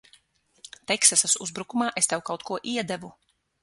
Teksasas 0.93 1.37
uzbrukumā 1.47 1.93
es 2.03 2.13
tev 2.15 2.27
kaut 2.31 2.51
ko 2.53 2.63
iedevu. 2.77 3.19